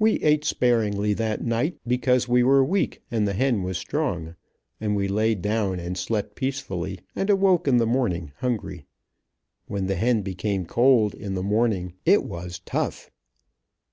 We 0.00 0.14
eat 0.14 0.44
sparingly 0.44 1.12
that 1.14 1.44
night, 1.44 1.78
because 1.86 2.26
we 2.26 2.42
were 2.42 2.64
weak, 2.64 3.02
and 3.08 3.24
the 3.24 3.34
hen 3.34 3.62
was 3.62 3.78
strong, 3.78 4.34
and 4.80 4.96
we 4.96 5.06
laid 5.06 5.42
down 5.42 5.78
and 5.78 5.96
slept 5.96 6.34
peacefully, 6.34 6.98
and 7.14 7.30
awoke 7.30 7.68
in 7.68 7.76
the 7.76 7.86
morning 7.86 8.32
hungry. 8.38 8.86
When 9.68 9.86
the 9.86 9.94
hen 9.94 10.22
became 10.22 10.66
cold, 10.66 11.14
in 11.14 11.34
the 11.34 11.42
morning 11.44 11.94
it 12.04 12.24
was 12.24 12.58
tough. 12.64 13.12